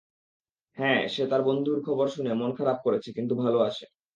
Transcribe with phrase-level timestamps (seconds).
[0.77, 3.85] হ্যাঁ সে তার বন্ধুর খবর শুনে মন খারাপ করেছে, কিন্তু ভালো আছে।